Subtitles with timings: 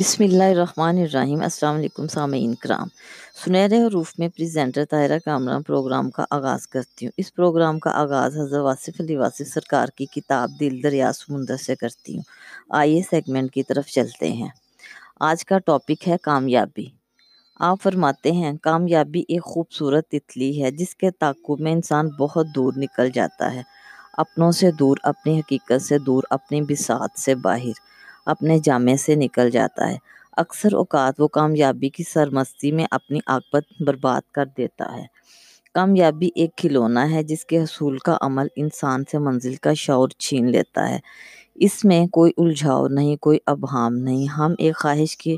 [0.00, 2.88] بسم اللہ الرحمن الرحیم، السلام علیکم سامعین کرام۔
[3.44, 8.36] سنہرے حروف میں پریزنٹر طاہرہ کامران پروگرام کا آغاز کرتی ہوں۔ اس پروگرام کا آغاز
[8.36, 12.22] حضرت واصف علی واصف سرکار کی کتاب دل دریا سمندر سے کرتی ہوں۔
[12.70, 14.48] آئیے سیگمنٹ کی طرف چلتے ہیں۔
[15.20, 16.86] آج کا ٹاپک ہے کامیابی۔
[17.60, 22.72] آپ فرماتے ہیں، کامیابی ایک خوبصورت تتلی ہے، جس کے تعقب میں انسان بہت دور
[22.76, 23.62] نکل جاتا ہے۔
[24.12, 27.95] اپنوں سے دور، اپنی حقیقت سے دور، اپنی بساط سے باہر۔
[28.26, 29.96] اپنے جامع سے نکل جاتا ہے۔
[30.36, 35.04] اکثر اوقات وہ کامیابی کی سرمستی میں اپنی آکبت برباد کر دیتا ہے۔
[35.74, 40.50] کامیابی ایک کھلونا ہے جس کے حصول کا عمل انسان سے منزل کا شعور چھین
[40.50, 40.98] لیتا ہے۔
[41.54, 45.36] اس میں کوئی الجھاؤ نہیں، کوئی ابہام نہیں۔ ہم ایک خواہش کی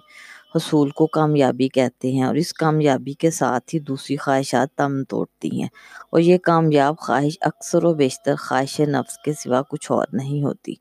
[0.55, 5.61] حصول کو کامیابی کہتے ہیں اور اس کامیابی کے ساتھ ہی دوسری خواہشات تم توڑتی
[5.61, 5.69] ہیں
[6.11, 10.75] اور یہ کامیاب خواہش اکثر و بیشتر خواہش نفس کے سوا کچھ اور نہیں ہوتی۔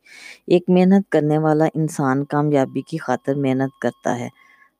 [0.47, 4.29] ایک محنت کرنے والا انسان کامیابی کی خاطر محنت کرتا ہے۔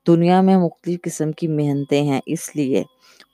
[0.07, 2.83] دنیا میں مختلف قسم کی محنتیں ہیں، اس لیے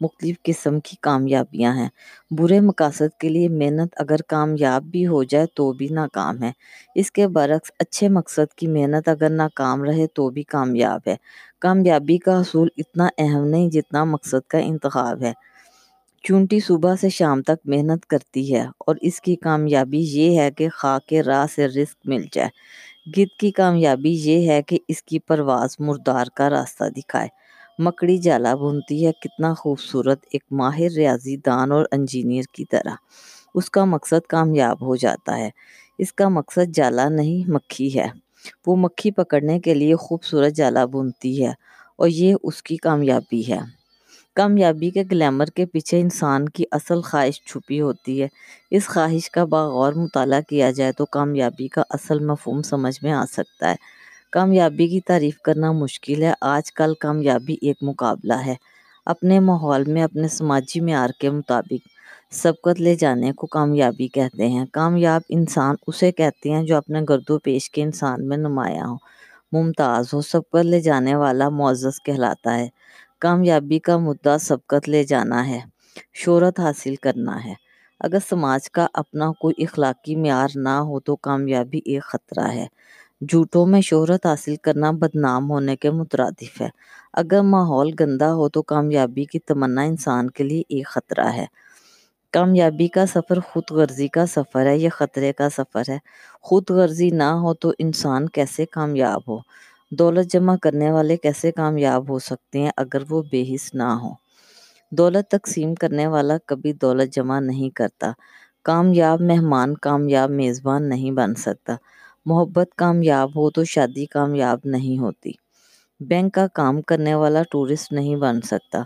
[0.01, 1.89] مختلف قسم کی کامیابیاں ہیں۔
[2.31, 6.51] برے مقاصد کے لیے محنت اگر کامیاب بھی ہو جائے تو بھی ناکام ہے۔
[6.95, 11.15] اس کے برعکس، اچھے مقصد کی محنت اگر ناکام رہے تو بھی کامیاب ہے۔
[11.59, 15.33] کامیابی کا حصول اتنا اہم نہیں جتنا مقصد کا انتخاب ہے۔
[16.23, 20.69] چونٹی صبح سے شام تک محنت کرتی ہے اور اس کی کامیابی یہ ہے کہ
[20.69, 22.49] خاک راہ سے رزق مل جائے۔
[23.07, 27.27] گد کی کامیابی یہ ہے کہ اس کی پرواز مردار کا راستہ دکھائے۔
[27.79, 32.95] مکڑی جالا بنتی ہے، کتنا خوبصورت، ایک ماہر ریاضی دان اور انجینئر کی طرح۔
[33.55, 35.49] اس کا مقصد کامیاب ہو جاتا ہے۔
[35.97, 38.07] اس کا مقصد جالا نہیں، مکھی ہے۔
[38.67, 41.51] وہ مکھی پکڑنے کے لیے خوبصورت جالا بنتی ہے
[41.95, 43.59] اور یہ اس کی کامیابی ہے۔
[44.35, 48.27] کامیابی کے گلیمر کے پیچھے انسان کی اصل خواہش چھپی ہوتی ہے۔
[48.71, 53.23] اس خواہش کا باغور مطالعہ کیا جائے تو کامیابی کا اصل مفہوم سمجھ میں آ
[53.31, 53.75] سکتا ہے۔
[54.31, 58.55] کامیابی کی تعریف کرنا مشکل ہے۔ آج کل کامیابی ایک مقابلہ ہے۔
[59.05, 61.87] اپنے ماحول میں، اپنے سماجی معیار کے مطابق
[62.33, 67.29] سبقت لے جانے کو کامیابی کہتے ہیں۔ کامیاب انسان اسے کہتے ہیں جو اپنے گرد
[67.29, 68.95] و پیش کے انسان میں نمایاں ہو،
[69.51, 72.67] ممتاز ہو، سبقت لے جانے والا معزز کہلاتا ہے۔
[73.23, 75.59] کامیابی کا مدعا سبقت لے جانا ہے،
[76.13, 77.53] شہرت حاصل کرنا ہے۔
[77.99, 82.67] اگر سماج کا اپنا کوئی اخلاقی معیار نہ ہو تو کامیابی ایک خطرہ ہے۔
[83.29, 86.69] جھوٹوں میں شہرت حاصل کرنا بدنام ہونے کے مترادف ہے۔
[87.13, 91.45] اگر ماحول گندا ہو تو کامیابی کی تمنا انسان کے لیے ایک خطرہ ہے۔
[92.31, 95.97] کامیابی کا سفر خود غرضی کا سفر ہے یہ خطرے کا سفر ہے۔
[96.41, 99.37] خود غرضی نہ ہو تو انسان کیسے کامیاب ہو؟
[99.99, 104.13] دولت جمع کرنے والے کیسے کامیاب ہو سکتے ہیں اگر وہ بے حص نہ ہو
[104.91, 108.11] دولت تقسیم کرنے والا کبھی دولت جمع نہیں کرتا۔
[108.63, 111.75] کامیاب مہمان کامیاب میزبان نہیں بن سکتا۔
[112.25, 115.31] محبت کامیاب ہو تو شادی کامیاب نہیں ہوتی۔
[115.99, 118.83] بینک کا کام کرنے والا ٹورسٹ نہیں بن سکتا۔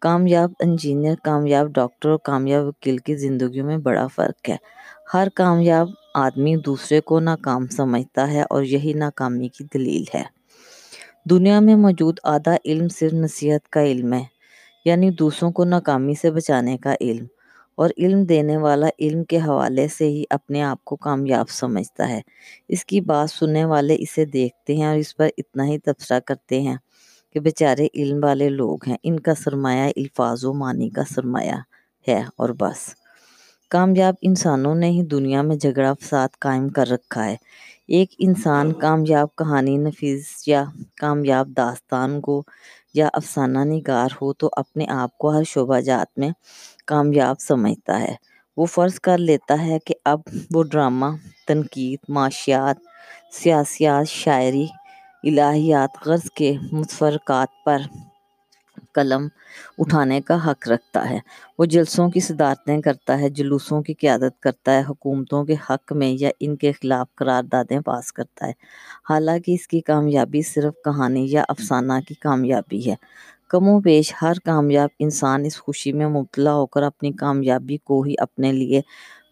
[0.00, 4.56] کامیاب انجینئر، کامیاب ڈاکٹر اور کامیاب وکیل کی زندگیوں میں بڑا فرق ہے۔
[5.14, 10.37] ہر کامیاب آدمی دوسرے کو ناکام سمجھتا ہے اور یہی ناکامی کی دلیل ہے۔
[11.30, 14.22] دنیا میں موجود آدھا علم صرف نصیحت کا علم ہے
[14.86, 17.24] یعنی دوسروں کو ناکامی سے بچانے کا علم،
[17.78, 22.20] اور علم دینے والا علم کے حوالے سے ہی اپنے آپ کو کامیاب سمجھتا ہے۔
[22.68, 26.60] اس کی بات سننے والے اسے دیکھتے ہیں اور اس پر اتنا ہی تبصرہ کرتے
[26.60, 26.76] ہیں
[27.34, 31.58] کہ بیچارے علم والے لوگ ہیں۔ ان کا سرمایہ الفاظ و معنی کا سرمایہ
[32.06, 32.88] ہے اور بس۔
[33.70, 37.36] کامیاب انسانوں نے ہی دنیا میں جھگڑا فساد قائم کر رکھا ہے۔
[37.88, 40.64] ایک انسان کامیاب کہانی، نفیس یا
[41.00, 42.42] کامیاب داستان کو
[42.94, 46.30] یا افسانہ نگار ہو تو اپنے آپ کو ہر شعبہ جات میں
[46.86, 48.14] کامیاب سمجھتا ہے۔
[48.56, 50.20] وہ فرض کر لیتا ہے کہ اب
[50.54, 51.06] وہ ڈرامہ،
[51.46, 52.76] تنقید، معاشیات،
[53.32, 54.66] سیاسیات، شاعری،
[55.22, 57.78] الہیات، غرض کے متفرقات پر
[58.98, 59.26] قلم
[59.78, 61.18] اٹھانے کا حق رکھتا ہے۔
[61.58, 66.14] وہ جلسوں کی صدارتیں کرتا ہے، جلوسوں کی قیادت کرتا ہے، حکومتوں کے حق میں
[66.20, 68.52] یا ان کے خلاف قراردادیں پاس کرتا ہے۔
[69.10, 72.94] حالانکہ اس کی کامیابی صرف کہانی یا افسانہ کی کامیابی ہے۔
[73.48, 78.02] کم و بیش ہر کامیاب انسان اس خوشی میں مبتلا ہو کر اپنی کامیابی کو
[78.02, 78.80] ہی اپنے لیے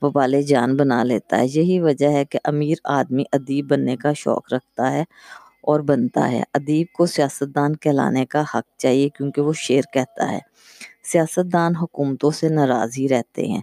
[0.03, 4.53] وبال جان بنا لیتا ہے۔ یہی وجہ ہے کہ امیر آدمی ادیب بننے کا شوق
[4.53, 5.05] رکھتا ہے۔
[5.67, 10.39] اور بنتا ہے۔ ادیب کو سیاستدان کہلانے کا حق چاہیے کیونکہ وہ شعر کہتا ہے۔
[11.05, 13.61] سیاستدان حکومتوں سے ناراض ہی رہتے ہیں۔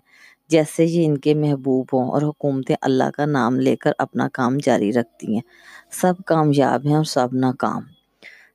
[0.50, 4.58] جیسے یہ ان کے محبوب ہوں اور حکومتیں اللہ کا نام لے کر اپنا کام
[4.64, 5.42] جاری رکھتی ہیں،
[5.92, 7.84] سب کامیاب ہیں اور سب ناکام۔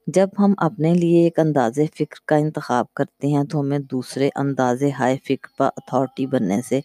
[0.07, 4.83] جب ہم اپنے لیے ایک انداز فکر کا انتخاب کرتے ہیں تو ہمیں دوسرے انداز
[4.99, 6.81] ہائے فکر پر اتھارٹی بننے سے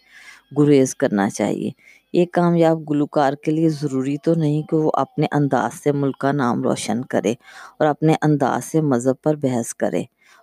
[0.58, 1.70] گریز کرنا چاہیے۔
[2.14, 6.32] ایک کامیاب گلوکار کے لیے ضروری تو نہیں کہ وہ اپنے انداز سے ملک کا
[6.32, 7.32] نام روشن کرے
[7.80, 10.02] اور اپنے انداز سے مذہب پر بحث کرے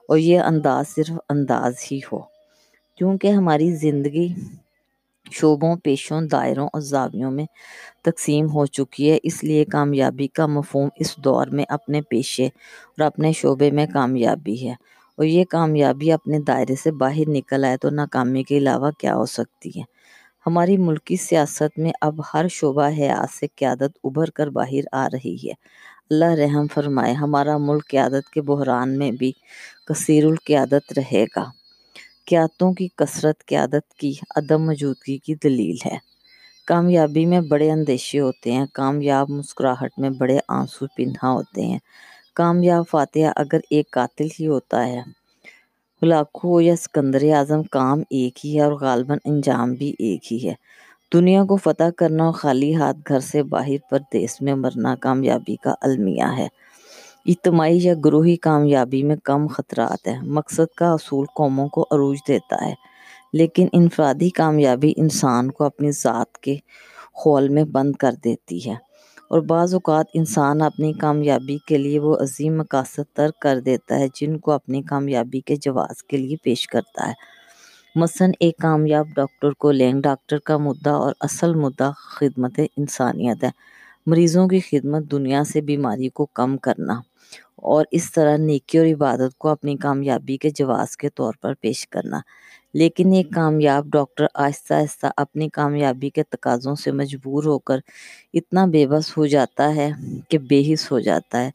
[0.09, 2.19] اور یہ انداز صرف انداز ہی ہو۔
[2.97, 4.35] کیونکہ ہماری زندگی
[5.33, 7.45] شعبوں، پیشوں، دائروں اور زاویوں میں
[8.05, 13.01] تقسیم ہو چکی ہے، اس لیے کامیابی کا مفہوم اس دور میں اپنے پیشے اور
[13.01, 14.75] اپنے شعبے میں کامیابی ہے۔
[15.17, 19.27] اور یہ کامیابی اپنے دائرے سے باہر نکل آئے تو ناکامی کے علاوہ کیا ہو
[19.27, 20.00] سکتی ہے؟
[20.47, 25.37] ہماری ملکی سیاست میں اب ہر شعبہ حیات سے قیادت ابھر کر باہر آ رہی
[25.45, 25.53] ہے۔
[26.11, 29.33] اللہ رحم فرمائے، ہمارا ملک قیادت کے بحران میں بھی
[29.87, 31.45] کثیر القیادت رہے گا۔
[32.27, 35.97] قیادتوں کی کثرت، قیادت کی عدم موجودگی کی دلیل ہے۔
[36.67, 41.79] کامیابی میں بڑے اندیشے ہوتے ہیں، کامیاب مسکراہٹ میں بڑے آنسو پنہا ہوتے ہیں۔
[42.35, 45.01] کامیاب فاتحہ اگر ایک قاتل ہی ہوتا ہے
[46.03, 50.55] ہلاکو یا سکندر اعظم کام ایک ہی ہے اور غالباً انجام بھی ایک ہی ہے۔
[51.15, 55.75] دنیا کو فتح کرنا اور خالی ہاتھ گھر سے باہر پردیس میں مرنا کامیابی کا
[55.81, 56.49] المیہ ہے۔
[57.27, 62.67] اجتماعی یا گروہی کامیابی میں کم خطرات ہیں۔ مقصد کا اصول قوموں کو عروج دیتا
[62.67, 62.75] ہے۔
[63.33, 66.57] لیکن انفرادی کامیابی انسان کو اپنی ذات کے
[67.13, 68.75] خول میں بند کر دیتی ہے۔
[69.31, 74.07] اور بعض اوقات انسان اپنی کامیابی کے لیے وہ عظیم مقاصد ترک کر دیتا ہے،
[74.15, 77.13] جن کو اپنی کامیابی کے جواز کے لیے پیش کرتا ہے۔
[77.95, 83.51] مثلاً، ایک کامیاب ڈاکٹر کو لیں ڈاکٹر کا مدعا اور اصل مدعا خدمت انسانیت ہے۔
[84.07, 87.01] مریضوں کی خدمت دنیا سے بیماری کو کم کرنا
[87.71, 91.87] اور اس طرح نیکی اور عبادت کو اپنی کامیابی کے جواز کے طور پر پیش
[91.89, 92.21] کرنا۔
[92.75, 97.79] لیکن ایک کامیاب ڈاکٹر آہستہ آہستہ اپنی کامیابی کے تقاضوں سے مجبور ہو کر
[98.35, 99.91] اتنا بے بس ہو جاتا ہے
[100.29, 101.51] کہ بے حس ہو جاتا ہے۔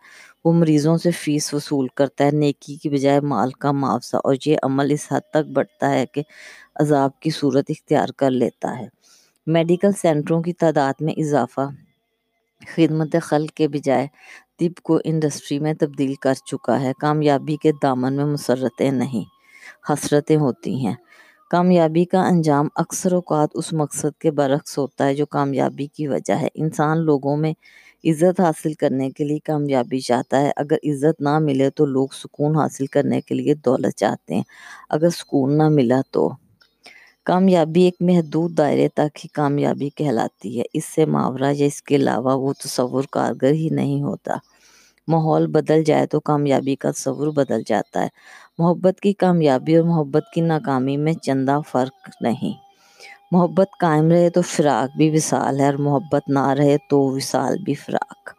[0.45, 4.57] وہ مریضوں سے فیس وصول کرتا ہے نیکی کی بجائے مال کا معاوضہ اور یہ
[4.63, 6.21] عمل اس حد تک بڑھتا ہے کہ
[6.75, 8.87] عذاب کی صورت اختیار کر لیتا ہے۔
[9.47, 11.61] میڈیکل سینٹروں کی تعداد میں اضافہ
[12.75, 14.07] خدمت خلق کے بجائے
[14.59, 19.25] طب کو انڈسٹری میں تبدیل کر چکا ہے۔ کامیابی کے دامن میں مسرتیں نہیں،
[19.93, 20.95] حسرتیں ہوتی ہیں۔
[21.51, 26.33] کامیابی کا انجام اکثر اوقات اس مقصد کے برعکس ہوتا ہے جو کامیابی کی وجہ
[26.33, 27.53] ہے۔ انسان لوگوں میں
[28.03, 32.55] عزت حاصل کرنے کے لیے کامیابی چاہتا ہے۔ اگر عزت نہ ملے تو لوگ سکون
[32.55, 34.43] حاصل کرنے کے لیے دولت چاہتے ہیں۔
[34.89, 36.29] اگر سکون نہ ملا تو
[37.25, 41.95] کامیابی ایک محدود دائرے تک ہی کامیابی کہلاتی ہے۔ اس سے ماورا یا اس کے
[41.95, 44.35] علاوہ وہ تصور کارگر ہی نہیں ہوتا۔
[45.07, 48.07] ماحول بدل جائے تو کامیابی کا تصور بدل جاتا ہے۔
[48.57, 52.53] محبت کی کامیابی اور محبت کی ناکامی میں چندہ فرق نہیں۔
[53.31, 57.73] محبت قائم رہے تو فراق بھی وصال ہے اور محبت نہ رہے تو وصال بھی
[57.73, 58.29] فراق۔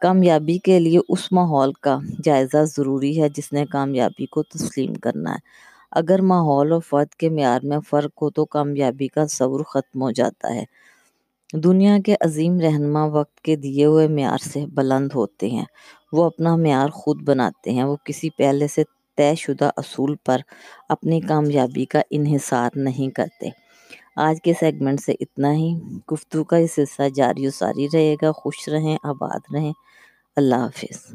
[0.00, 5.32] کامیابی کے لیے اس ماحول کا جائزہ ضروری ہے جس نے کامیابی کو تسلیم کرنا
[5.32, 10.02] ہے۔ اگر ماحول اور فرد کے معیار میں فرق ہو تو کامیابی کا تصور ختم
[10.02, 10.64] ہو جاتا ہے۔
[11.52, 15.64] دنیا کے عظیم رہنما وقت کے دیے ہوئے معیار سے بلند ہوتے ہیں۔
[16.12, 18.82] وہ اپنا معیار خود بناتے ہیں۔ وہ کسی پہلے سے
[19.16, 20.40] طے شدہ اصول پر
[20.88, 23.48] اپنی کامیابی کا انحصار نہیں کرتے۔
[24.16, 25.74] آج کے سیگمنٹ سے اتنا ہی۔
[26.12, 29.72] گفتگو کا یہ سلسلہ جاری و ساری رہے گا۔ خوش رہیں، آباد رہیں۔
[30.36, 31.14] اللہ حافظ۔